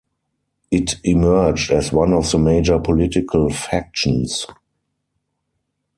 It 0.71 0.95
emerged 1.03 1.69
as 1.69 1.91
one 1.93 2.11
of 2.13 2.31
the 2.31 2.39
major 2.39 2.79
political 2.79 3.51
factions. 3.51 4.47